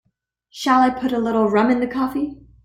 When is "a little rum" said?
1.11-1.69